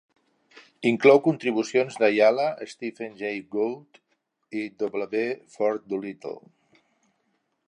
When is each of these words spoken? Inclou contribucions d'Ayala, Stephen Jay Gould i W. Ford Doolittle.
Inclou 0.91 1.19
contribucions 1.27 1.99
d'Ayala, 2.03 2.47
Stephen 2.73 3.15
Jay 3.21 3.39
Gould 3.57 4.03
i 4.63 4.67
W. 4.89 5.25
Ford 5.57 5.89
Doolittle. 5.93 6.39